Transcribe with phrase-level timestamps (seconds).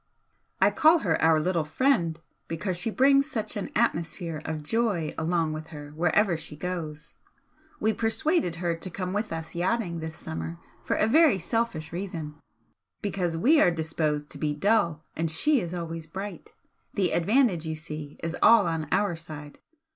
[0.59, 5.53] "I call her our little friend, because she brings such an atmosphere of joy along
[5.53, 7.13] with her wherever she goes.
[7.79, 12.33] We persuaded her to come with us yachting this summer for a very selfish reason
[13.03, 16.51] because we are disposed to be dull and she is always bright,
[16.95, 19.59] the advantage, you see, is all on our side!